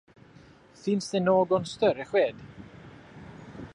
[0.85, 2.35] Finns det någon större sked?